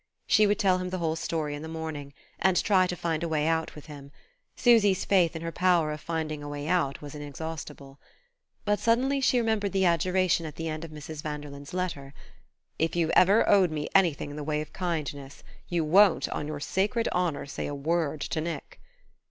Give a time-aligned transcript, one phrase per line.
[0.25, 3.27] She would tell him the whole story in the morning, and try to find a
[3.27, 4.11] way out with him:
[4.55, 7.99] Susy's faith in her power of finding a way out was inexhaustible.
[8.65, 11.21] But suddenly she remembered the adjuration at the end of Mrs.
[11.21, 12.15] Vanderlyn's letter:
[12.79, 16.59] "If you're ever owed me anything in the way of kindness, you won't, on your
[16.59, 18.81] sacred honour, say a word to Nick...."